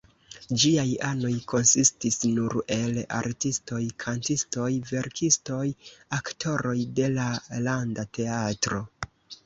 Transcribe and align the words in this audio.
Ĝiaj 0.61 0.85
anoj 1.09 1.33
konsistis 1.53 2.17
nur 2.37 2.55
el 2.77 2.97
artistoj, 3.19 3.83
kantistoj, 4.07 4.73
verkistoj, 4.95 5.63
aktoroj 6.21 6.77
de 7.01 7.15
la 7.21 7.33
Landa 7.71 8.11
Teatro. 8.21 8.87